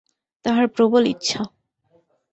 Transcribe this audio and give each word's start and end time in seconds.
তাহার 0.45 0.67
প্রবল 0.67 1.03
ইচ্ছা! 1.07 1.41